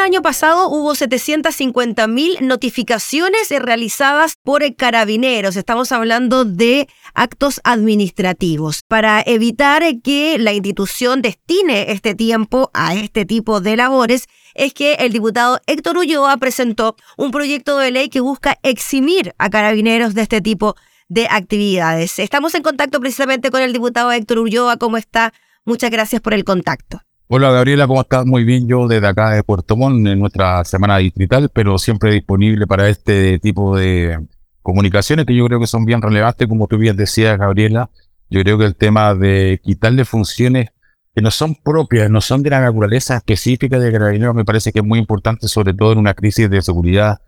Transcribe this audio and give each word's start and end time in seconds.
El 0.00 0.06
año 0.06 0.22
pasado 0.22 0.70
hubo 0.70 0.94
750.000 0.94 2.40
notificaciones 2.40 3.50
realizadas 3.50 4.36
por 4.42 4.62
carabineros. 4.74 5.56
Estamos 5.56 5.92
hablando 5.92 6.46
de 6.46 6.88
actos 7.12 7.60
administrativos. 7.64 8.80
Para 8.88 9.22
evitar 9.26 9.82
que 10.02 10.38
la 10.38 10.54
institución 10.54 11.20
destine 11.20 11.92
este 11.92 12.14
tiempo 12.14 12.70
a 12.72 12.94
este 12.94 13.26
tipo 13.26 13.60
de 13.60 13.76
labores, 13.76 14.24
es 14.54 14.72
que 14.72 14.94
el 14.94 15.12
diputado 15.12 15.60
Héctor 15.66 15.98
Ulloa 15.98 16.38
presentó 16.38 16.96
un 17.18 17.30
proyecto 17.30 17.76
de 17.76 17.90
ley 17.90 18.08
que 18.08 18.20
busca 18.20 18.58
eximir 18.62 19.34
a 19.36 19.50
carabineros 19.50 20.14
de 20.14 20.22
este 20.22 20.40
tipo 20.40 20.76
de 21.08 21.28
actividades. 21.30 22.18
Estamos 22.18 22.54
en 22.54 22.62
contacto 22.62 23.00
precisamente 23.00 23.50
con 23.50 23.60
el 23.60 23.74
diputado 23.74 24.10
Héctor 24.12 24.38
Ulloa. 24.38 24.78
¿Cómo 24.78 24.96
está? 24.96 25.34
Muchas 25.66 25.90
gracias 25.90 26.22
por 26.22 26.32
el 26.32 26.44
contacto. 26.44 27.02
Hola 27.32 27.52
Gabriela, 27.52 27.86
¿cómo 27.86 28.00
estás? 28.00 28.26
Muy 28.26 28.42
bien, 28.42 28.66
yo 28.66 28.88
desde 28.88 29.06
acá 29.06 29.30
de 29.30 29.44
Puerto 29.44 29.76
Montt 29.76 30.04
en 30.04 30.18
nuestra 30.18 30.64
semana 30.64 30.98
distrital, 30.98 31.48
pero 31.54 31.78
siempre 31.78 32.10
disponible 32.10 32.66
para 32.66 32.88
este 32.88 33.38
tipo 33.38 33.76
de 33.76 34.18
comunicaciones 34.62 35.26
que 35.26 35.36
yo 35.36 35.46
creo 35.46 35.60
que 35.60 35.68
son 35.68 35.84
bien 35.84 36.02
relevantes, 36.02 36.48
como 36.48 36.66
tú 36.66 36.76
bien 36.76 36.96
decías, 36.96 37.38
Gabriela. 37.38 37.88
Yo 38.30 38.40
creo 38.40 38.58
que 38.58 38.64
el 38.64 38.74
tema 38.74 39.14
de 39.14 39.60
quitarle 39.62 40.04
funciones 40.04 40.70
que 41.14 41.22
no 41.22 41.30
son 41.30 41.54
propias, 41.54 42.10
no 42.10 42.20
son 42.20 42.42
de 42.42 42.50
la 42.50 42.62
naturaleza 42.62 43.18
específica 43.18 43.78
de 43.78 43.92
Carabineros, 43.92 44.34
me 44.34 44.44
parece 44.44 44.72
que 44.72 44.80
es 44.80 44.84
muy 44.84 44.98
importante, 44.98 45.46
sobre 45.46 45.72
todo 45.72 45.92
en 45.92 45.98
una 45.98 46.14
crisis 46.14 46.50
de 46.50 46.60
seguridad 46.62 47.20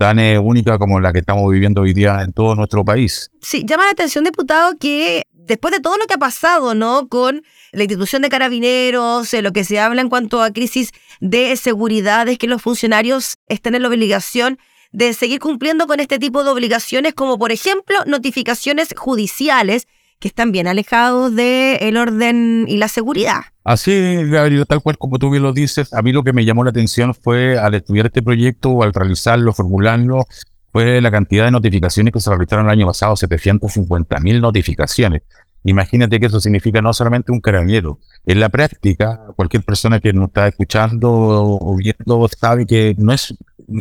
tan 0.00 0.18
eh, 0.18 0.38
única 0.38 0.78
como 0.78 0.98
la 0.98 1.12
que 1.12 1.18
estamos 1.18 1.52
viviendo 1.52 1.82
hoy 1.82 1.92
día 1.92 2.22
en 2.22 2.32
todo 2.32 2.54
nuestro 2.54 2.84
país. 2.84 3.30
Sí, 3.42 3.66
llama 3.66 3.84
la 3.84 3.90
atención, 3.90 4.24
diputado, 4.24 4.78
que 4.78 5.24
después 5.50 5.74
de 5.74 5.80
todo 5.80 5.98
lo 5.98 6.06
que 6.06 6.14
ha 6.14 6.18
pasado, 6.18 6.74
¿no? 6.74 7.08
Con 7.08 7.42
la 7.72 7.82
institución 7.82 8.22
de 8.22 8.28
carabineros, 8.28 9.32
lo 9.32 9.52
que 9.52 9.64
se 9.64 9.80
habla 9.80 10.00
en 10.00 10.08
cuanto 10.08 10.42
a 10.42 10.52
crisis 10.52 10.92
de 11.20 11.56
seguridad, 11.56 12.28
es 12.28 12.38
que 12.38 12.46
los 12.46 12.62
funcionarios 12.62 13.36
están 13.48 13.74
en 13.74 13.82
la 13.82 13.88
obligación 13.88 14.58
de 14.92 15.12
seguir 15.12 15.40
cumpliendo 15.40 15.88
con 15.88 15.98
este 15.98 16.20
tipo 16.20 16.44
de 16.44 16.50
obligaciones, 16.50 17.14
como 17.14 17.36
por 17.36 17.50
ejemplo 17.50 17.96
notificaciones 18.06 18.94
judiciales 18.96 19.88
que 20.20 20.28
están 20.28 20.52
bien 20.52 20.68
alejados 20.68 21.34
del 21.34 21.96
orden 21.96 22.66
y 22.68 22.76
la 22.76 22.86
seguridad. 22.86 23.40
Así, 23.64 23.92
Gabriel, 24.26 24.66
tal 24.68 24.82
cual 24.82 24.98
como 24.98 25.18
tú 25.18 25.30
bien 25.30 25.42
lo 25.42 25.52
dices, 25.52 25.92
a 25.92 26.02
mí 26.02 26.12
lo 26.12 26.22
que 26.22 26.32
me 26.32 26.44
llamó 26.44 26.62
la 26.62 26.70
atención 26.70 27.12
fue 27.12 27.58
al 27.58 27.74
estudiar 27.74 28.06
este 28.06 28.22
proyecto 28.22 28.82
al 28.82 28.92
realizarlo, 28.92 29.52
formularlo, 29.52 30.26
fue 30.72 31.00
la 31.00 31.10
cantidad 31.10 31.44
de 31.44 31.50
notificaciones 31.50 32.12
que 32.12 32.20
se 32.20 32.30
realizaron 32.30 32.66
el 32.66 32.72
año 32.72 32.86
pasado, 32.86 33.16
750 33.16 34.20
mil 34.20 34.40
notificaciones. 34.40 35.22
Imagínate 35.64 36.18
que 36.18 36.26
eso 36.26 36.40
significa 36.40 36.80
no 36.80 36.92
solamente 36.92 37.32
un 37.32 37.40
carabinero. 37.40 37.98
En 38.24 38.40
la 38.40 38.48
práctica, 38.48 39.20
cualquier 39.36 39.62
persona 39.62 40.00
que 40.00 40.12
nos 40.12 40.28
está 40.28 40.48
escuchando 40.48 41.10
o 41.12 41.76
viendo 41.76 42.28
sabe 42.28 42.66
que 42.66 42.94
no 42.96 43.12
es, 43.12 43.34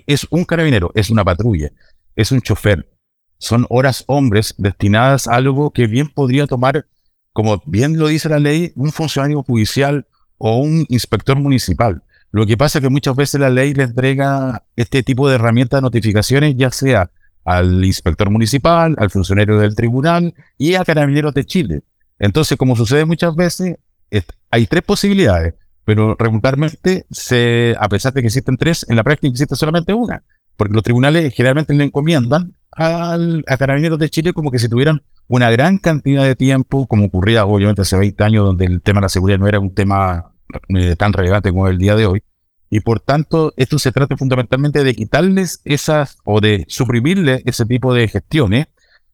es 0.06 0.28
un 0.30 0.44
carabinero, 0.44 0.92
es 0.94 1.10
una 1.10 1.24
patrulla, 1.24 1.72
es 2.16 2.32
un 2.32 2.42
chofer. 2.42 2.90
Son 3.38 3.66
horas 3.70 4.04
hombres 4.08 4.56
destinadas 4.58 5.28
a 5.28 5.36
algo 5.36 5.72
que 5.72 5.88
bien 5.88 6.10
podría 6.10 6.48
tomar, 6.48 6.86
como 7.32 7.62
bien 7.66 7.98
lo 7.98 8.08
dice 8.08 8.28
la 8.28 8.40
ley, 8.40 8.74
un 8.76 8.92
funcionario 8.92 9.44
judicial 9.44 10.06
o 10.38 10.58
un 10.58 10.86
inspector 10.90 11.38
municipal. 11.38 12.04
Lo 12.32 12.46
que 12.46 12.58
pasa 12.58 12.80
es 12.80 12.84
que 12.84 12.90
muchas 12.90 13.16
veces 13.16 13.42
la 13.42 13.50
ley 13.50 13.74
le 13.74 13.84
entrega 13.84 14.64
este 14.76 15.04
tipo 15.04 15.28
de 15.28 15.36
herramientas 15.36 15.80
de 15.80 15.82
notificaciones, 15.82 16.56
ya 16.56 16.72
sea 16.72 17.10
al 17.44 17.84
inspector 17.84 18.30
municipal, 18.30 18.96
al 19.00 19.10
funcionario 19.10 19.58
del 19.58 19.76
tribunal 19.76 20.36
y 20.58 20.76
a 20.76 20.86
carabineros 20.86 21.34
de 21.34 21.46
Chile. 21.46 21.82
Entonces, 22.20 22.58
como 22.58 22.76
sucede 22.76 23.06
muchas 23.06 23.36
veces, 23.36 23.78
hay 24.52 24.68
tres 24.68 24.84
posibilidades, 24.84 25.56
pero 25.86 26.16
regularmente, 26.20 27.06
se, 27.10 27.76
a 27.80 27.90
pesar 27.90 28.14
de 28.14 28.22
que 28.22 28.28
existen 28.28 28.58
tres, 28.58 28.86
en 28.90 28.96
la 28.96 29.04
práctica 29.04 29.32
existe 29.32 29.56
solamente 29.56 29.94
una, 29.94 30.24
porque 30.58 30.74
los 30.74 30.84
tribunales 30.84 31.34
generalmente 31.34 31.74
le 31.74 31.86
encomiendan 31.86 32.54
al, 32.72 33.44
a 33.48 33.58
carabineros 33.58 33.98
de 33.98 34.10
Chile 34.10 34.34
como 34.34 34.52
que 34.52 34.60
si 34.60 34.70
tuvieran 34.70 35.02
una 35.28 35.50
gran 35.50 35.78
cantidad 35.78 36.24
de 36.24 36.36
tiempo, 36.36 36.86
como 36.88 37.06
ocurría 37.06 37.46
obviamente 37.46 37.82
hace 37.82 37.98
20 37.98 38.24
años, 38.24 38.46
donde 38.46 38.66
el 38.66 38.82
tema 38.82 39.00
de 39.00 39.06
la 39.06 39.10
seguridad 39.10 39.40
no 39.40 39.48
era 39.48 39.60
un 39.60 39.74
tema 39.74 40.34
eh, 40.70 40.96
tan 40.96 41.14
relevante 41.14 41.52
como 41.52 41.68
el 41.68 41.78
día 41.78 41.96
de 41.96 42.06
hoy, 42.06 42.24
y 42.70 42.82
por 42.82 43.00
tanto, 43.00 43.54
esto 43.58 43.80
se 43.80 43.92
trata 43.92 44.16
fundamentalmente 44.16 44.84
de 44.84 44.94
quitarles 44.94 45.62
esas 45.66 46.18
o 46.24 46.40
de 46.40 46.66
suprimirles 46.68 47.42
ese 47.46 47.66
tipo 47.66 47.94
de 47.94 48.08
gestiones 48.08 48.68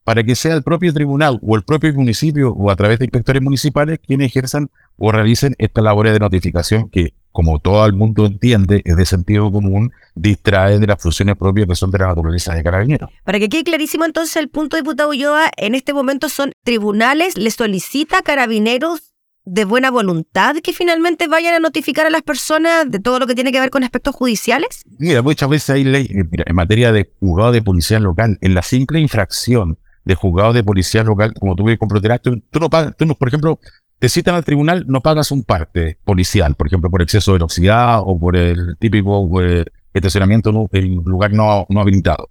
para 0.04 0.22
que 0.22 0.36
sea 0.36 0.54
el 0.54 0.62
propio 0.62 0.92
tribunal 0.92 1.40
o 1.42 1.56
el 1.56 1.64
propio 1.64 1.92
municipio 1.94 2.52
o 2.52 2.70
a 2.70 2.76
través 2.76 2.98
de 2.98 3.06
inspectores 3.06 3.42
municipales 3.42 3.98
quienes 4.06 4.28
ejerzan 4.28 4.70
o 4.98 5.10
realicen 5.10 5.56
esta 5.58 5.80
labor 5.80 6.08
de 6.08 6.18
notificación 6.20 6.88
que, 6.90 7.14
como 7.32 7.58
todo 7.58 7.84
el 7.86 7.92
mundo 7.92 8.24
entiende, 8.26 8.82
es 8.84 8.96
de 8.96 9.04
sentido 9.04 9.50
común, 9.50 9.90
distrae 10.14 10.78
de 10.78 10.86
las 10.86 11.02
funciones 11.02 11.36
propias 11.36 11.66
que 11.66 11.74
son 11.74 11.90
de 11.90 11.98
la 11.98 12.08
naturaleza 12.08 12.54
de 12.54 12.62
carabineros. 12.62 13.10
Para 13.24 13.38
que 13.38 13.48
quede 13.48 13.64
clarísimo 13.64 14.04
entonces 14.04 14.36
el 14.36 14.48
punto, 14.48 14.76
diputado 14.76 15.10
Ulloa, 15.10 15.50
en 15.56 15.74
este 15.74 15.92
momento 15.92 16.28
son 16.28 16.52
tribunales, 16.62 17.36
le 17.36 17.50
solicita 17.50 18.22
carabineros 18.22 19.15
de 19.46 19.64
buena 19.64 19.90
voluntad 19.90 20.56
que 20.56 20.72
finalmente 20.72 21.28
vayan 21.28 21.54
a 21.54 21.60
notificar 21.60 22.04
a 22.04 22.10
las 22.10 22.22
personas 22.22 22.90
de 22.90 22.98
todo 22.98 23.20
lo 23.20 23.26
que 23.26 23.34
tiene 23.34 23.52
que 23.52 23.60
ver 23.60 23.70
con 23.70 23.84
aspectos 23.84 24.14
judiciales? 24.14 24.82
Mira, 24.98 25.22
muchas 25.22 25.48
veces 25.48 25.70
hay 25.70 25.84
ley, 25.84 26.06
eh, 26.06 26.24
en 26.44 26.54
materia 26.54 26.92
de 26.92 27.10
juzgado 27.20 27.52
de 27.52 27.62
policía 27.62 28.00
local, 28.00 28.36
en 28.40 28.54
la 28.54 28.62
simple 28.62 29.00
infracción 29.00 29.78
de 30.04 30.14
juzgado 30.14 30.52
de 30.52 30.62
policía 30.62 31.04
local, 31.04 31.32
como 31.38 31.54
tú 31.54 31.64
ves 31.64 31.78
comprenderás, 31.78 32.20
tú, 32.20 32.42
tú 32.50 32.60
no 32.60 32.68
pagas, 32.68 32.96
tú 32.96 33.06
no, 33.06 33.14
por 33.14 33.28
ejemplo, 33.28 33.60
te 33.98 34.08
citan 34.08 34.34
al 34.34 34.44
tribunal, 34.44 34.84
no 34.88 35.00
pagas 35.00 35.30
un 35.30 35.42
parte 35.44 35.98
policial, 36.04 36.54
por 36.54 36.66
ejemplo, 36.66 36.90
por 36.90 37.00
exceso 37.00 37.32
de 37.32 37.38
velocidad 37.38 38.00
o 38.04 38.18
por 38.18 38.36
el 38.36 38.76
típico 38.78 39.40
eh, 39.40 39.64
estacionamiento 39.94 40.68
en 40.72 40.96
lugar 40.96 41.32
no, 41.32 41.66
no 41.68 41.80
habilitado. 41.80 42.30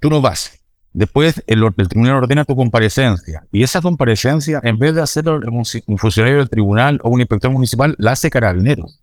Tú 0.00 0.10
no 0.10 0.20
vas. 0.20 0.57
Después 0.98 1.44
el, 1.46 1.62
tribunal 1.88 2.16
ordena 2.16 2.44
tu 2.44 2.56
comparecencia 2.56 3.46
y 3.52 3.62
esa 3.62 3.80
comparecencia, 3.80 4.60
en 4.64 4.80
vez 4.80 4.96
de 4.96 5.00
hacerlo 5.00 5.38
un, 5.46 5.96
funcionario 5.96 6.38
del 6.38 6.50
tribunal 6.50 6.98
o 7.04 7.10
un 7.10 7.20
inspector 7.20 7.52
municipal, 7.52 7.94
la 7.98 8.12
hace 8.12 8.30
carabineros. 8.30 9.00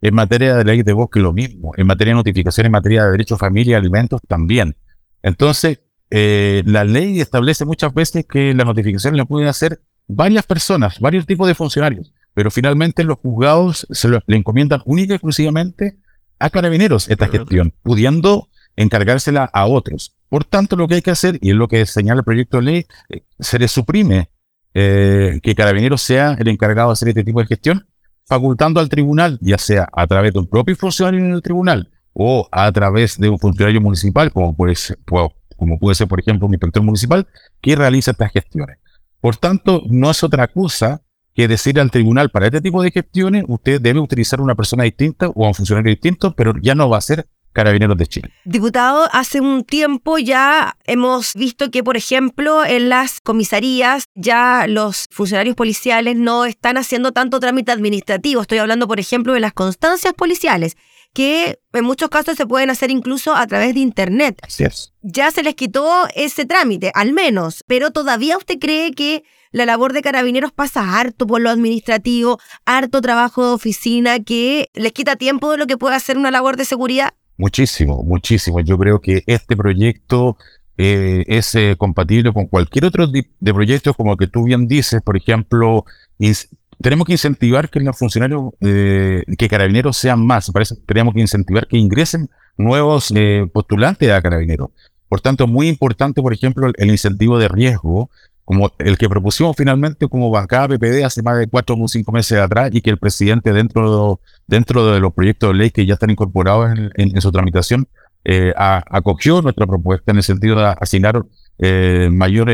En 0.00 0.16
materia 0.16 0.56
de 0.56 0.64
ley 0.64 0.82
de 0.82 0.92
bosque 0.92 1.20
lo 1.20 1.32
mismo, 1.32 1.72
en 1.76 1.86
materia 1.86 2.14
de 2.14 2.16
notificación, 2.16 2.66
en 2.66 2.72
materia 2.72 3.04
de 3.04 3.12
derecho 3.12 3.36
a 3.36 3.38
familia 3.38 3.74
y 3.74 3.74
alimentos 3.74 4.20
también. 4.26 4.76
Entonces, 5.22 5.78
eh, 6.10 6.64
la 6.66 6.82
ley 6.82 7.20
establece 7.20 7.64
muchas 7.64 7.94
veces 7.94 8.26
que 8.26 8.52
la 8.52 8.64
notificación 8.64 9.16
la 9.16 9.24
pueden 9.24 9.46
hacer 9.46 9.80
varias 10.08 10.46
personas, 10.46 10.98
varios 10.98 11.26
tipos 11.26 11.46
de 11.46 11.54
funcionarios, 11.54 12.12
pero 12.34 12.50
finalmente 12.50 13.04
los 13.04 13.18
juzgados 13.18 13.86
se 13.92 14.08
le 14.08 14.20
encomiendan 14.26 14.82
única 14.84 15.12
y 15.12 15.14
exclusivamente 15.14 15.96
a 16.40 16.50
carabineros 16.50 17.08
esta 17.08 17.28
gestión, 17.28 17.72
pudiendo 17.84 18.48
encargársela 18.76 19.44
a 19.52 19.66
otros. 19.66 20.14
Por 20.28 20.44
tanto, 20.44 20.76
lo 20.76 20.86
que 20.88 20.96
hay 20.96 21.02
que 21.02 21.10
hacer, 21.10 21.38
y 21.40 21.50
es 21.50 21.56
lo 21.56 21.68
que 21.68 21.84
señala 21.86 22.20
el 22.20 22.24
proyecto 22.24 22.58
de 22.58 22.62
ley, 22.62 22.86
eh, 23.08 23.22
se 23.38 23.58
le 23.58 23.68
suprime 23.68 24.30
eh, 24.74 25.40
que 25.42 25.54
Carabineros 25.54 26.02
sea 26.02 26.36
el 26.38 26.48
encargado 26.48 26.88
de 26.88 26.92
hacer 26.92 27.08
este 27.08 27.24
tipo 27.24 27.40
de 27.40 27.46
gestión, 27.46 27.86
facultando 28.26 28.80
al 28.80 28.88
tribunal, 28.88 29.38
ya 29.40 29.56
sea 29.58 29.88
a 29.92 30.06
través 30.06 30.32
de 30.32 30.40
un 30.40 30.48
propio 30.48 30.76
funcionario 30.76 31.20
en 31.20 31.32
el 31.32 31.42
tribunal 31.42 31.90
o 32.12 32.48
a 32.50 32.70
través 32.72 33.18
de 33.18 33.28
un 33.28 33.38
funcionario 33.38 33.80
municipal, 33.80 34.32
como 34.32 34.56
puede 34.56 34.74
ser, 34.74 34.98
por 36.08 36.20
ejemplo, 36.20 36.46
un 36.46 36.54
inspector 36.54 36.82
municipal, 36.82 37.26
que 37.60 37.76
realiza 37.76 38.10
estas 38.10 38.32
gestiones. 38.32 38.78
Por 39.20 39.36
tanto, 39.36 39.82
no 39.88 40.10
es 40.10 40.22
otra 40.24 40.48
cosa 40.48 41.02
que 41.34 41.46
decir 41.46 41.78
al 41.78 41.90
tribunal, 41.90 42.30
para 42.30 42.46
este 42.46 42.62
tipo 42.62 42.82
de 42.82 42.90
gestiones, 42.90 43.44
usted 43.46 43.80
debe 43.80 44.00
utilizar 44.00 44.40
una 44.40 44.54
persona 44.54 44.84
distinta 44.84 45.28
o 45.28 45.44
a 45.44 45.48
un 45.48 45.54
funcionario 45.54 45.90
distinto, 45.90 46.34
pero 46.34 46.54
ya 46.62 46.74
no 46.74 46.88
va 46.88 46.96
a 46.96 47.02
ser 47.02 47.28
Carabineros 47.56 47.96
de 47.96 48.06
Chile. 48.06 48.30
Diputado, 48.44 49.08
hace 49.12 49.40
un 49.40 49.64
tiempo 49.64 50.18
ya 50.18 50.76
hemos 50.84 51.32
visto 51.32 51.70
que, 51.70 51.82
por 51.82 51.96
ejemplo, 51.96 52.66
en 52.66 52.90
las 52.90 53.22
comisarías 53.22 54.04
ya 54.14 54.66
los 54.68 55.06
funcionarios 55.10 55.56
policiales 55.56 56.16
no 56.16 56.44
están 56.44 56.76
haciendo 56.76 57.12
tanto 57.12 57.40
trámite 57.40 57.72
administrativo. 57.72 58.42
Estoy 58.42 58.58
hablando, 58.58 58.86
por 58.86 59.00
ejemplo, 59.00 59.32
de 59.32 59.40
las 59.40 59.54
constancias 59.54 60.12
policiales 60.12 60.76
que 61.14 61.58
en 61.72 61.84
muchos 61.86 62.10
casos 62.10 62.36
se 62.36 62.44
pueden 62.44 62.68
hacer 62.68 62.90
incluso 62.90 63.34
a 63.34 63.46
través 63.46 63.72
de 63.72 63.80
Internet. 63.80 64.38
Así 64.42 64.64
es. 64.64 64.92
Ya 65.00 65.30
se 65.30 65.42
les 65.42 65.54
quitó 65.54 66.06
ese 66.14 66.44
trámite, 66.44 66.92
al 66.94 67.14
menos, 67.14 67.64
pero 67.66 67.90
todavía 67.90 68.36
usted 68.36 68.58
cree 68.58 68.92
que 68.92 69.24
la 69.50 69.64
labor 69.64 69.94
de 69.94 70.02
carabineros 70.02 70.52
pasa 70.52 70.98
harto 70.98 71.26
por 71.26 71.40
lo 71.40 71.48
administrativo, 71.48 72.38
harto 72.66 73.00
trabajo 73.00 73.46
de 73.46 73.54
oficina 73.54 74.20
que 74.20 74.68
les 74.74 74.92
quita 74.92 75.16
tiempo 75.16 75.52
de 75.52 75.56
lo 75.56 75.66
que 75.66 75.78
puede 75.78 75.96
hacer 75.96 76.18
una 76.18 76.30
labor 76.30 76.58
de 76.58 76.66
seguridad. 76.66 77.14
Muchísimo, 77.36 78.02
muchísimo. 78.02 78.60
Yo 78.60 78.78
creo 78.78 79.00
que 79.00 79.22
este 79.26 79.56
proyecto 79.56 80.36
eh, 80.78 81.24
es 81.26 81.54
eh, 81.54 81.74
compatible 81.78 82.32
con 82.32 82.46
cualquier 82.46 82.86
otro 82.86 83.06
de 83.06 83.54
proyectos, 83.54 83.96
como 83.96 84.16
que 84.16 84.26
tú 84.26 84.44
bien 84.44 84.68
dices, 84.68 85.02
por 85.02 85.16
ejemplo, 85.16 85.84
tenemos 86.80 87.06
que 87.06 87.12
incentivar 87.12 87.70
que 87.70 87.80
los 87.80 87.96
funcionarios, 87.98 88.52
eh, 88.60 89.22
que 89.38 89.48
carabineros 89.48 89.96
sean 89.96 90.24
más. 90.26 90.50
Parece 90.50 90.76
tenemos 90.86 91.14
que 91.14 91.20
incentivar 91.20 91.66
que 91.66 91.78
ingresen 91.78 92.28
nuevos 92.56 93.12
postulantes 93.52 94.10
a 94.10 94.22
carabineros. 94.22 94.70
Por 95.08 95.20
tanto, 95.20 95.46
muy 95.46 95.68
importante, 95.68 96.20
por 96.20 96.32
ejemplo, 96.32 96.70
el, 96.76 96.90
incentivo 96.90 97.38
de 97.38 97.48
riesgo, 97.48 98.10
como 98.46 98.72
el 98.78 98.96
que 98.96 99.08
propusimos 99.08 99.56
finalmente 99.56 100.08
como 100.08 100.30
bancada 100.30 100.68
PPD 100.68 101.04
hace 101.04 101.20
más 101.20 101.36
de 101.36 101.48
cuatro 101.48 101.76
o 101.78 101.88
cinco 101.88 102.12
meses 102.12 102.38
atrás 102.38 102.70
y 102.72 102.80
que 102.80 102.90
el 102.90 102.96
presidente 102.96 103.52
dentro, 103.52 104.20
dentro 104.46 104.86
de 104.86 105.00
los 105.00 105.12
proyectos 105.12 105.50
de 105.50 105.58
ley 105.58 105.70
que 105.70 105.84
ya 105.84 105.94
están 105.94 106.10
incorporados 106.10 106.70
en, 106.94 107.20
su 107.20 107.32
tramitación 107.32 107.88
eh, 108.24 108.54
acogió 108.56 109.42
nuestra 109.42 109.66
propuesta 109.66 110.12
en 110.12 110.18
el 110.18 110.22
sentido 110.22 110.56
de 110.56 110.74
asignar 110.80 111.24
eh, 111.58 112.08
mayor 112.12 112.48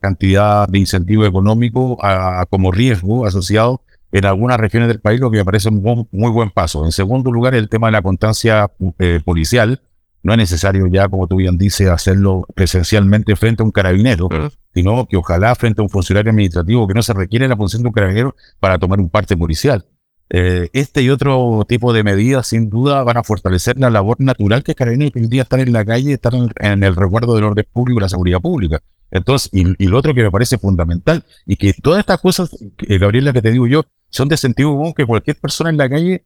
cantidad 0.00 0.68
de 0.68 0.78
incentivo 0.78 1.24
económico 1.24 1.96
a, 2.02 2.44
como 2.50 2.70
riesgo 2.70 3.26
asociado 3.26 3.82
en 4.12 4.26
algunas 4.26 4.58
regiones 4.58 4.88
del 4.88 5.00
país, 5.00 5.18
lo 5.18 5.30
que 5.30 5.38
me 5.38 5.44
parece 5.44 5.70
un 5.70 6.08
muy 6.10 6.30
buen 6.30 6.50
paso. 6.50 6.84
En 6.84 6.92
segundo 6.92 7.32
lugar, 7.32 7.54
el 7.54 7.70
tema 7.70 7.88
de 7.88 7.92
la 7.92 8.02
constancia 8.02 8.70
eh, 8.98 9.20
policial. 9.24 9.80
No 10.22 10.32
es 10.32 10.38
necesario 10.38 10.86
ya, 10.88 11.08
como 11.08 11.26
tú 11.26 11.36
bien 11.36 11.58
dices, 11.58 11.88
hacerlo 11.88 12.46
presencialmente 12.54 13.36
frente 13.36 13.62
a 13.62 13.66
un 13.66 13.70
carabinero, 13.70 14.28
sino 14.74 15.06
que 15.06 15.16
ojalá 15.16 15.54
frente 15.54 15.80
a 15.80 15.84
un 15.84 15.90
funcionario 15.90 16.30
administrativo 16.30 16.86
que 16.88 16.94
no 16.94 17.02
se 17.02 17.12
requiere 17.12 17.48
la 17.48 17.56
función 17.56 17.82
de 17.82 17.88
un 17.88 17.94
carabinero 17.94 18.34
para 18.60 18.78
tomar 18.78 19.00
un 19.00 19.10
parte 19.10 19.36
policial. 19.36 19.86
Eh, 20.30 20.68
este 20.74 21.02
y 21.02 21.08
otro 21.08 21.64
tipo 21.66 21.92
de 21.92 22.04
medidas, 22.04 22.48
sin 22.48 22.68
duda, 22.68 23.02
van 23.02 23.16
a 23.16 23.22
fortalecer 23.22 23.78
la 23.78 23.88
labor 23.88 24.20
natural 24.20 24.62
que 24.62 24.74
Carabineros 24.74 25.16
hoy 25.16 25.26
día 25.26 25.42
están 25.42 25.60
en 25.60 25.72
la 25.72 25.84
calle, 25.84 26.12
están 26.12 26.34
en, 26.34 26.50
en 26.60 26.82
el 26.82 26.94
resguardo 26.94 27.34
del 27.34 27.44
orden 27.44 27.64
público 27.72 28.00
y 28.00 28.02
la 28.02 28.08
seguridad 28.08 28.40
pública. 28.40 28.82
Entonces, 29.10 29.50
y, 29.52 29.86
lo 29.86 29.98
otro 29.98 30.14
que 30.14 30.22
me 30.22 30.30
parece 30.30 30.58
fundamental, 30.58 31.24
y 31.46 31.56
que 31.56 31.72
todas 31.72 32.00
estas 32.00 32.20
cosas, 32.20 32.50
Gabriela, 32.76 33.32
que 33.32 33.42
te 33.42 33.50
digo 33.50 33.66
yo, 33.66 33.84
son 34.10 34.28
de 34.28 34.36
sentido 34.36 34.70
común 34.70 34.92
que 34.94 35.06
cualquier 35.06 35.36
persona 35.36 35.70
en 35.70 35.76
la 35.76 35.88
calle 35.88 36.24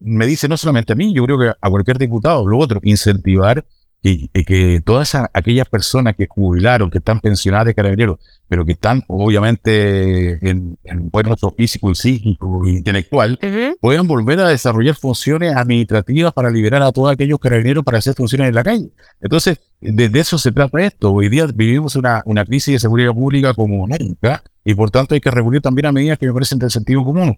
me 0.00 0.26
dice, 0.26 0.48
no 0.48 0.56
solamente 0.56 0.92
a 0.92 0.96
mí, 0.96 1.14
yo 1.14 1.24
creo 1.24 1.38
que 1.38 1.52
a 1.60 1.70
cualquier 1.70 1.98
diputado, 1.98 2.46
lo 2.46 2.58
otro, 2.58 2.80
incentivar 2.82 3.64
y, 4.04 4.28
que 4.28 4.82
todas 4.84 5.14
aquellas 5.32 5.66
personas 5.66 6.14
que 6.14 6.26
jubilaron, 6.28 6.90
que 6.90 6.98
están 6.98 7.20
pensionadas 7.20 7.66
de 7.66 7.74
carabineros, 7.74 8.18
pero 8.48 8.64
que 8.66 8.72
están 8.72 9.02
obviamente 9.08 10.32
en, 10.46 10.76
en 10.84 11.08
buen 11.08 11.26
físico 11.56 11.90
y 11.90 11.94
psíquico 11.94 12.66
e 12.66 12.70
intelectual, 12.72 13.38
puedan 13.80 14.06
volver 14.06 14.40
a 14.40 14.48
desarrollar 14.48 14.94
funciones 14.94 15.56
administrativas 15.56 16.34
para 16.34 16.50
liberar 16.50 16.82
a 16.82 16.92
todos 16.92 17.10
aquellos 17.10 17.38
carabineros 17.38 17.82
para 17.82 17.98
hacer 17.98 18.14
funciones 18.14 18.48
en 18.48 18.54
la 18.54 18.62
calle. 18.62 18.90
Entonces, 19.22 19.58
de, 19.92 20.18
eso 20.18 20.38
se 20.38 20.52
trata 20.52 20.80
esto. 20.80 21.12
Hoy 21.12 21.28
día 21.28 21.46
vivimos 21.46 21.96
una, 21.96 22.22
una 22.24 22.44
crisis 22.44 22.74
de 22.74 22.78
seguridad 22.78 23.12
pública 23.12 23.52
como 23.54 23.86
nunca 23.86 24.42
y 24.64 24.74
por 24.74 24.90
tanto 24.90 25.14
hay 25.14 25.20
que 25.20 25.30
regular 25.30 25.60
también 25.60 25.86
a 25.86 25.92
medidas 25.92 26.18
que 26.18 26.26
me 26.26 26.32
parecen 26.32 26.58
del 26.58 26.70
sentido 26.70 27.04
común. 27.04 27.36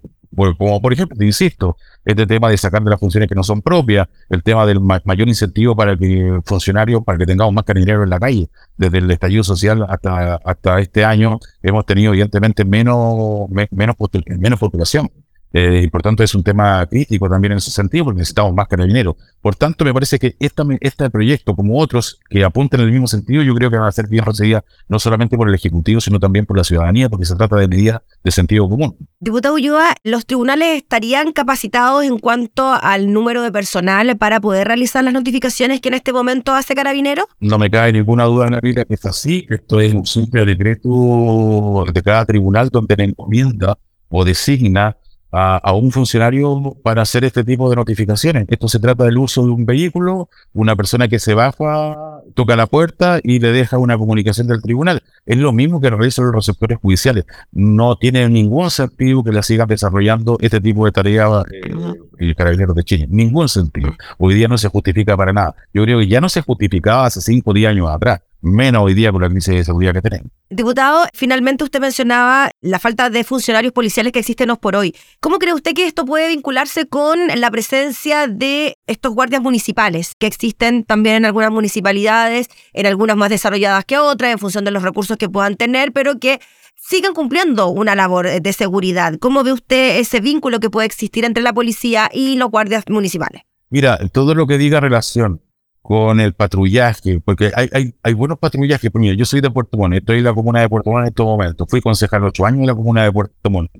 Como 0.58 0.80
por 0.80 0.92
ejemplo, 0.92 1.16
te 1.16 1.24
insisto, 1.24 1.76
este 2.04 2.26
tema 2.26 2.48
de 2.48 2.56
sacar 2.56 2.82
de 2.82 2.90
las 2.90 3.00
funciones 3.00 3.28
que 3.28 3.34
no 3.34 3.42
son 3.42 3.62
propias, 3.62 4.06
el 4.28 4.42
tema 4.42 4.64
del 4.64 4.80
mayor 4.80 5.28
incentivo 5.28 5.74
para 5.74 5.96
que 5.96 6.40
funcionarios, 6.44 7.02
para 7.04 7.18
que 7.18 7.26
tengamos 7.26 7.52
más 7.52 7.64
carabineros 7.64 8.04
en 8.04 8.10
la 8.10 8.20
calle. 8.20 8.48
Desde 8.76 8.98
el 8.98 9.10
estallido 9.10 9.42
social 9.42 9.84
hasta, 9.88 10.36
hasta 10.36 10.78
este 10.80 11.04
año 11.04 11.40
hemos 11.62 11.84
tenido 11.84 12.12
evidentemente 12.12 12.64
menos, 12.64 13.48
menos, 13.50 13.96
menos 14.26 14.58
postulación. 14.58 15.10
Eh, 15.52 15.82
y 15.84 15.88
por 15.88 16.02
tanto 16.02 16.22
es 16.22 16.34
un 16.34 16.42
tema 16.42 16.84
crítico 16.86 17.28
también 17.28 17.52
en 17.52 17.58
ese 17.58 17.70
sentido, 17.70 18.04
porque 18.04 18.18
necesitamos 18.18 18.52
más 18.54 18.68
carabineros. 18.68 19.16
Por 19.40 19.54
tanto, 19.54 19.84
me 19.84 19.94
parece 19.94 20.18
que 20.18 20.36
esta, 20.38 20.64
este 20.80 21.08
proyecto, 21.08 21.54
como 21.54 21.78
otros 21.78 22.20
que 22.28 22.44
apuntan 22.44 22.80
en 22.80 22.86
el 22.86 22.92
mismo 22.92 23.06
sentido, 23.06 23.42
yo 23.42 23.54
creo 23.54 23.70
que 23.70 23.76
van 23.76 23.88
a 23.88 23.92
ser 23.92 24.08
bien 24.08 24.24
recibidas 24.24 24.64
no 24.88 24.98
solamente 24.98 25.36
por 25.36 25.48
el 25.48 25.54
Ejecutivo, 25.54 26.00
sino 26.00 26.18
también 26.18 26.46
por 26.46 26.56
la 26.56 26.64
ciudadanía, 26.64 27.08
porque 27.08 27.24
se 27.24 27.36
trata 27.36 27.56
de 27.56 27.68
medidas 27.68 28.02
de 28.22 28.30
sentido 28.30 28.68
común. 28.68 28.96
Diputado 29.20 29.54
Ulloa, 29.54 29.94
¿los 30.04 30.26
tribunales 30.26 30.76
estarían 30.76 31.32
capacitados 31.32 32.04
en 32.04 32.18
cuanto 32.18 32.72
al 32.72 33.12
número 33.12 33.42
de 33.42 33.52
personal 33.52 34.16
para 34.18 34.40
poder 34.40 34.66
realizar 34.66 35.04
las 35.04 35.14
notificaciones 35.14 35.80
que 35.80 35.88
en 35.88 35.94
este 35.94 36.12
momento 36.12 36.52
hace 36.52 36.74
Carabinero? 36.74 37.26
No 37.40 37.58
me 37.58 37.70
cae 37.70 37.92
ninguna 37.92 38.24
duda, 38.24 38.50
Navidad, 38.50 38.86
que 38.86 38.94
es 38.94 39.06
así, 39.06 39.46
que 39.46 39.54
esto 39.54 39.80
es 39.80 39.94
un 39.94 40.06
simple 40.06 40.44
decreto 40.44 41.84
de 41.92 42.02
cada 42.02 42.24
tribunal 42.26 42.68
donde 42.68 42.96
le 42.96 43.04
encomienda 43.04 43.78
o 44.08 44.24
designa 44.24 44.96
a, 45.36 45.72
un 45.74 45.92
funcionario 45.92 46.76
para 46.82 47.02
hacer 47.02 47.24
este 47.24 47.44
tipo 47.44 47.68
de 47.68 47.76
notificaciones. 47.76 48.46
Esto 48.48 48.68
se 48.68 48.78
trata 48.78 49.04
del 49.04 49.18
uso 49.18 49.44
de 49.44 49.50
un 49.50 49.66
vehículo, 49.66 50.30
una 50.54 50.74
persona 50.76 51.08
que 51.08 51.18
se 51.18 51.34
baja, 51.34 52.22
toca 52.34 52.56
la 52.56 52.66
puerta 52.66 53.20
y 53.22 53.38
le 53.38 53.52
deja 53.52 53.76
una 53.76 53.98
comunicación 53.98 54.46
del 54.46 54.62
tribunal. 54.62 55.02
Es 55.26 55.36
lo 55.36 55.52
mismo 55.52 55.80
que 55.80 55.90
realizan 55.90 56.26
los 56.26 56.34
receptores 56.34 56.78
judiciales. 56.78 57.26
No 57.52 57.96
tiene 57.96 58.28
ningún 58.28 58.70
sentido 58.70 59.22
que 59.22 59.32
la 59.32 59.42
sigan 59.42 59.68
desarrollando 59.68 60.38
este 60.40 60.60
tipo 60.60 60.86
de 60.86 60.92
tareas 60.92 61.44
eh, 61.52 61.70
el 62.18 62.34
carabinero 62.34 62.72
de 62.72 62.84
Chile. 62.84 63.06
Ningún 63.10 63.48
sentido. 63.48 63.92
Hoy 64.18 64.34
día 64.34 64.48
no 64.48 64.56
se 64.56 64.68
justifica 64.68 65.16
para 65.16 65.32
nada. 65.32 65.54
Yo 65.74 65.82
creo 65.82 65.98
que 65.98 66.08
ya 66.08 66.20
no 66.20 66.28
se 66.28 66.40
justificaba 66.40 67.06
hace 67.06 67.20
cinco 67.20 67.50
o 67.50 67.54
diez 67.54 67.68
años 67.68 67.88
atrás 67.90 68.20
menos 68.46 68.84
hoy 68.84 68.94
día 68.94 69.12
con 69.12 69.20
la 69.20 69.28
crisis 69.28 69.54
de 69.54 69.64
seguridad 69.64 69.92
que 69.92 70.00
tenemos. 70.00 70.30
Diputado, 70.48 71.06
finalmente 71.12 71.64
usted 71.64 71.80
mencionaba 71.80 72.50
la 72.60 72.78
falta 72.78 73.10
de 73.10 73.24
funcionarios 73.24 73.72
policiales 73.72 74.12
que 74.12 74.20
existen 74.20 74.50
hoy 74.50 74.56
por 74.60 74.76
hoy. 74.76 74.94
¿Cómo 75.20 75.38
cree 75.38 75.52
usted 75.52 75.74
que 75.74 75.86
esto 75.86 76.04
puede 76.04 76.28
vincularse 76.28 76.86
con 76.86 77.18
la 77.34 77.50
presencia 77.50 78.28
de 78.28 78.76
estos 78.86 79.12
guardias 79.14 79.42
municipales 79.42 80.12
que 80.18 80.26
existen 80.26 80.84
también 80.84 81.16
en 81.16 81.24
algunas 81.26 81.50
municipalidades, 81.50 82.48
en 82.72 82.86
algunas 82.86 83.16
más 83.16 83.30
desarrolladas 83.30 83.84
que 83.84 83.98
otras, 83.98 84.32
en 84.32 84.38
función 84.38 84.64
de 84.64 84.70
los 84.70 84.82
recursos 84.82 85.16
que 85.16 85.28
puedan 85.28 85.56
tener, 85.56 85.92
pero 85.92 86.18
que 86.20 86.40
sigan 86.76 87.14
cumpliendo 87.14 87.68
una 87.68 87.96
labor 87.96 88.40
de 88.40 88.52
seguridad? 88.52 89.14
¿Cómo 89.18 89.42
ve 89.42 89.52
usted 89.52 89.98
ese 89.98 90.20
vínculo 90.20 90.60
que 90.60 90.70
puede 90.70 90.86
existir 90.86 91.24
entre 91.24 91.42
la 91.42 91.52
policía 91.52 92.08
y 92.12 92.36
los 92.36 92.50
guardias 92.50 92.84
municipales? 92.88 93.42
Mira, 93.68 93.98
todo 94.12 94.36
lo 94.36 94.46
que 94.46 94.58
diga 94.58 94.78
relación 94.78 95.42
con 95.86 96.18
el 96.18 96.34
patrullaje, 96.34 97.20
porque 97.20 97.52
hay, 97.54 97.94
hay, 98.02 98.14
buenos 98.14 98.40
patrullajes. 98.40 98.90
Por 98.90 99.02
yo 99.04 99.24
soy 99.24 99.40
de 99.40 99.52
Puerto 99.52 99.78
Montt, 99.78 99.94
estoy 99.94 100.18
en 100.18 100.24
la 100.24 100.34
comuna 100.34 100.60
de 100.60 100.68
Puerto 100.68 100.90
Montt 100.90 101.02
en 101.02 101.08
estos 101.10 101.24
momentos. 101.24 101.68
Fui 101.70 101.80
concejal 101.80 102.24
ocho 102.24 102.44
años 102.44 102.62
en 102.62 102.66
la 102.66 102.74
comuna 102.74 103.04
de 103.04 103.12
Puerto 103.12 103.50
Montt. 103.50 103.70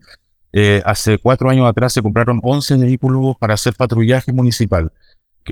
Eh, 0.53 0.81
hace 0.85 1.19
cuatro 1.19 1.51
años 1.51 1.69
atrás 1.69 1.93
se 1.93 2.03
compraron 2.03 2.39
11 2.45 2.77
vehículos 2.77 3.35
para 3.41 3.55
hacer 3.55 3.75
patrullaje 3.75 4.33
municipal. 4.33 4.93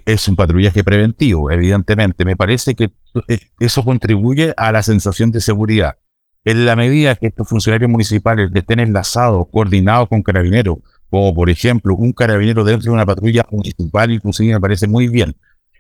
Es 0.07 0.29
un 0.29 0.37
patrullaje 0.37 0.85
preventivo, 0.85 1.51
evidentemente. 1.51 2.25
Me 2.25 2.37
parece 2.37 2.77
que 2.77 2.93
eh, 3.27 3.41
eso 3.59 3.83
contribuye 3.83 4.55
a 4.57 4.71
la 4.71 4.85
sensación 4.85 5.33
de 5.33 5.41
seguridad. 5.41 5.97
En 6.45 6.67
la 6.67 6.77
medida 6.77 7.17
que 7.17 7.27
estos 7.27 7.49
funcionarios 7.49 7.91
municipales 7.91 8.53
estén 8.55 8.79
enlazados, 8.79 9.49
coordinados 9.51 10.09
con 10.09 10.23
carabineros, 10.23 10.77
como 11.11 11.35
por 11.35 11.51
ejemplo 11.51 11.97
un 11.97 12.13
carabinero 12.13 12.63
dentro 12.63 12.93
de 12.93 12.95
una 12.95 13.07
patrulla 13.07 13.45
municipal, 13.51 14.13
inclusive 14.13 14.55
me 14.55 14.61
parece 14.61 14.87
muy 14.87 15.09
bien 15.09 15.35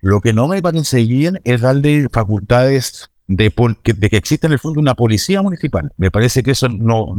lo 0.05 0.21
que 0.21 0.35
no 0.35 0.49
me 0.49 0.61
parece 0.61 1.03
bien 1.05 1.41
es 1.45 1.63
darle 1.63 2.09
facultades 2.13 3.11
de, 3.27 3.51
de, 3.85 4.11
que 4.11 4.17
exista 4.19 4.47
en 4.47 4.53
el 4.53 4.59
fondo 4.59 4.79
una 4.79 4.95
policía 4.95 5.41
municipal. 5.41 5.93
Me 5.97 6.11
parece 6.11 6.43
que 6.43 6.51
eso 6.51 6.69
no, 6.69 7.15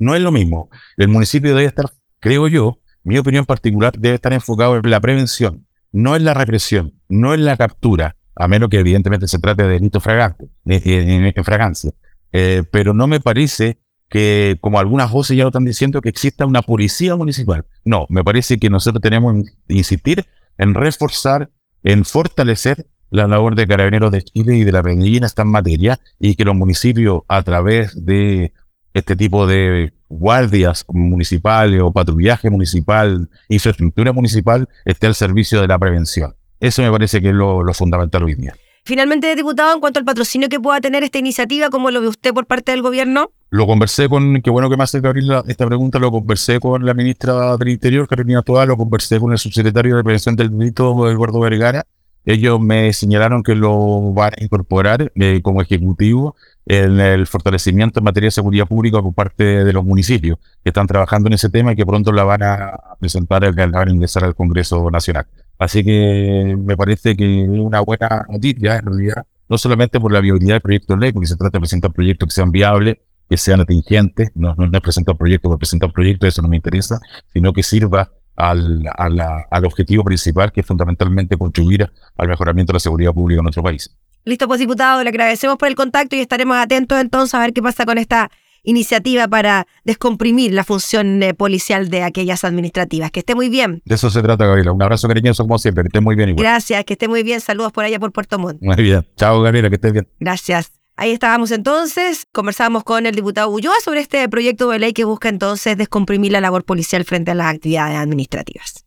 es 0.00 0.20
lo 0.20 0.32
mismo. 0.32 0.68
El 0.96 1.06
municipio 1.06 1.54
debe 1.54 1.66
estar, 1.66 1.88
creo 2.18 2.48
yo, 2.48 2.80
mi 3.04 3.16
opinión 3.16 3.46
particular, 3.46 3.96
debe 3.96 4.16
estar 4.16 4.32
enfocado 4.32 4.76
en 4.76 4.90
la 4.90 5.00
prevención, 5.00 5.68
no 5.92 6.16
en 6.16 6.24
la 6.24 6.34
represión, 6.34 6.94
no 7.08 7.32
en 7.32 7.44
la 7.44 7.56
captura, 7.56 8.16
a 8.34 8.48
menos 8.48 8.70
que 8.70 8.80
evidentemente 8.80 9.28
se 9.28 9.38
trate 9.38 9.62
de 9.62 9.68
delito 9.68 10.00
fragante, 10.00 10.48
en, 10.64 11.44
fragancia. 11.44 11.92
Eh, 12.32 12.64
pero 12.72 12.92
no 12.92 13.06
me 13.06 13.20
parece 13.20 13.78
que, 14.08 14.58
como 14.60 14.80
algunas 14.80 15.12
voces 15.12 15.36
ya 15.36 15.44
lo 15.44 15.50
están 15.50 15.64
diciendo, 15.64 16.00
que 16.00 16.08
exista 16.08 16.44
una 16.44 16.62
policía 16.62 17.14
municipal. 17.14 17.66
No, 17.84 18.06
me 18.08 18.24
parece 18.24 18.58
que 18.58 18.68
nosotros 18.68 19.00
tenemos 19.00 19.44
que 19.68 19.74
insistir 19.74 20.26
en 20.58 20.74
reforzar 20.74 21.50
en 21.86 22.04
fortalecer 22.04 22.86
la 23.10 23.28
labor 23.28 23.54
de 23.54 23.66
Carabineros 23.66 24.10
de 24.10 24.22
Chile 24.22 24.56
y 24.56 24.64
de 24.64 24.72
la 24.72 24.82
Medellín 24.82 25.18
en 25.18 25.24
esta 25.24 25.44
materia 25.44 26.00
y 26.18 26.34
que 26.34 26.44
los 26.44 26.56
municipios 26.56 27.22
a 27.28 27.42
través 27.44 28.04
de 28.04 28.52
este 28.92 29.14
tipo 29.14 29.46
de 29.46 29.92
guardias 30.08 30.84
municipales 30.88 31.80
o 31.80 31.92
patrullaje 31.92 32.50
municipal, 32.50 33.30
infraestructura 33.48 34.12
municipal, 34.12 34.68
esté 34.84 35.06
al 35.06 35.14
servicio 35.14 35.60
de 35.60 35.68
la 35.68 35.78
prevención. 35.78 36.34
Eso 36.58 36.82
me 36.82 36.90
parece 36.90 37.20
que 37.20 37.28
es 37.28 37.34
lo, 37.34 37.62
fundamental 37.72 38.24
hoy 38.24 38.34
día. 38.34 38.56
Finalmente, 38.84 39.32
diputado, 39.36 39.72
en 39.72 39.80
cuanto 39.80 40.00
al 40.00 40.04
patrocinio 40.04 40.48
que 40.48 40.58
pueda 40.58 40.80
tener 40.80 41.04
esta 41.04 41.18
iniciativa, 41.18 41.70
¿cómo 41.70 41.92
lo 41.92 42.00
ve 42.00 42.08
usted 42.08 42.34
por 42.34 42.46
parte 42.46 42.72
del 42.72 42.82
gobierno? 42.82 43.30
Lo 43.50 43.66
conversé 43.66 44.08
con, 44.08 44.42
qué 44.42 44.50
bueno 44.50 44.68
que 44.68 44.76
me 44.76 44.82
hace 44.82 44.98
abrir 44.98 45.24
esta 45.46 45.66
pregunta, 45.66 45.98
lo 45.98 46.10
conversé 46.10 46.58
con 46.58 46.84
la 46.84 46.94
ministra 46.94 47.56
del 47.56 47.68
Interior, 47.68 48.08
Carolina 48.08 48.42
Toa, 48.42 48.66
lo 48.66 48.76
conversé 48.76 49.20
con 49.20 49.30
el 49.32 49.38
subsecretario 49.38 49.96
de 49.96 50.02
Prevención 50.02 50.34
del 50.34 50.56
Delito, 50.56 51.08
Eduardo 51.08 51.38
Vergara. 51.38 51.86
Ellos 52.24 52.60
me 52.60 52.92
señalaron 52.92 53.44
que 53.44 53.54
lo 53.54 54.12
van 54.12 54.32
a 54.36 54.42
incorporar 54.42 55.12
eh, 55.14 55.40
como 55.42 55.62
ejecutivo 55.62 56.34
en 56.66 56.98
el 56.98 57.28
fortalecimiento 57.28 58.00
en 58.00 58.04
materia 58.04 58.26
de 58.26 58.32
seguridad 58.32 58.66
pública 58.66 59.00
por 59.00 59.14
parte 59.14 59.64
de 59.64 59.72
los 59.72 59.84
municipios 59.84 60.38
que 60.64 60.70
están 60.70 60.88
trabajando 60.88 61.28
en 61.28 61.34
ese 61.34 61.48
tema 61.48 61.72
y 61.72 61.76
que 61.76 61.86
pronto 61.86 62.10
la 62.10 62.24
van 62.24 62.42
a 62.42 62.72
presentar, 62.98 63.42
la 63.42 63.66
van 63.66 63.88
a 63.88 63.92
ingresar 63.92 64.24
al 64.24 64.34
Congreso 64.34 64.90
Nacional. 64.90 65.26
Así 65.56 65.84
que 65.84 66.56
me 66.58 66.76
parece 66.76 67.16
que 67.16 67.44
es 67.44 67.48
una 67.48 67.80
buena 67.80 68.26
noticia, 68.28 68.78
en 68.78 68.86
realidad, 68.86 69.24
no 69.48 69.56
solamente 69.56 70.00
por 70.00 70.12
la 70.12 70.20
viabilidad 70.20 70.54
del 70.54 70.62
proyecto 70.62 70.94
de 70.94 71.00
ley, 71.00 71.12
porque 71.12 71.28
se 71.28 71.36
trata 71.36 71.58
de 71.58 71.60
presentar 71.60 71.92
proyectos 71.92 72.28
que 72.28 72.34
sean 72.34 72.50
viables, 72.50 72.96
que 73.28 73.36
sean 73.36 73.60
atingentes, 73.60 74.30
no, 74.34 74.54
no, 74.56 74.66
no 74.66 74.80
presentar 74.80 75.16
proyectos 75.16 75.50
por 75.50 75.58
presentar 75.58 75.92
proyectos, 75.92 76.28
eso 76.28 76.42
no 76.42 76.48
me 76.48 76.56
interesa, 76.56 77.00
sino 77.32 77.52
que 77.52 77.62
sirva 77.62 78.10
al, 78.36 78.84
al 78.96 79.64
objetivo 79.64 80.04
principal, 80.04 80.52
que 80.52 80.60
es 80.60 80.66
fundamentalmente 80.66 81.36
contribuir 81.36 81.90
al 82.16 82.28
mejoramiento 82.28 82.72
de 82.72 82.76
la 82.76 82.80
seguridad 82.80 83.12
pública 83.12 83.40
en 83.40 83.44
nuestro 83.44 83.62
país. 83.62 83.90
Listo, 84.24 84.48
pues 84.48 84.60
diputado, 84.60 85.02
le 85.02 85.10
agradecemos 85.10 85.56
por 85.56 85.68
el 85.68 85.74
contacto 85.74 86.16
y 86.16 86.20
estaremos 86.20 86.56
atentos 86.56 87.00
entonces 87.00 87.34
a 87.34 87.40
ver 87.40 87.52
qué 87.52 87.62
pasa 87.62 87.86
con 87.86 87.96
esta 87.96 88.30
iniciativa 88.64 89.28
para 89.28 89.66
descomprimir 89.84 90.52
la 90.52 90.64
función 90.64 91.22
eh, 91.22 91.32
policial 91.32 91.88
de 91.88 92.02
aquellas 92.02 92.44
administrativas. 92.44 93.10
Que 93.10 93.20
esté 93.20 93.34
muy 93.34 93.48
bien. 93.48 93.82
De 93.84 93.94
eso 93.94 94.10
se 94.10 94.22
trata, 94.22 94.44
Gabriela. 94.44 94.72
Un 94.72 94.82
abrazo 94.82 95.08
cariñoso 95.08 95.44
como 95.44 95.58
siempre. 95.58 95.84
Que 95.84 95.88
esté 95.88 96.00
muy 96.00 96.16
bien. 96.16 96.30
Igual. 96.30 96.42
Gracias, 96.42 96.84
que 96.84 96.94
esté 96.94 97.06
muy 97.08 97.22
bien. 97.22 97.40
Saludos 97.40 97.72
por 97.72 97.84
allá 97.84 97.98
por 97.98 98.12
Puerto 98.12 98.38
Montt. 98.38 98.60
Muy 98.60 98.82
bien. 98.82 99.06
Chao, 99.16 99.40
Gabriela, 99.40 99.68
que 99.68 99.76
estés 99.76 99.92
bien. 99.92 100.08
Gracias. 100.18 100.75
Ahí 100.98 101.12
estábamos 101.12 101.50
entonces, 101.50 102.26
conversamos 102.32 102.82
con 102.82 103.04
el 103.04 103.14
diputado 103.14 103.50
Ulloa 103.50 103.78
sobre 103.84 104.00
este 104.00 104.26
proyecto 104.30 104.70
de 104.70 104.78
ley 104.78 104.94
que 104.94 105.04
busca 105.04 105.28
entonces 105.28 105.76
descomprimir 105.76 106.32
la 106.32 106.40
labor 106.40 106.64
policial 106.64 107.04
frente 107.04 107.32
a 107.32 107.34
las 107.34 107.54
actividades 107.54 107.98
administrativas. 107.98 108.86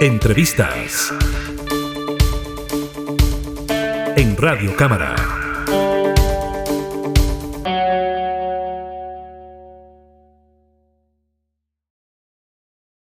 Entrevistas 0.00 1.12
en 4.16 4.36
Radio 4.36 4.76
Cámara. 4.76 5.37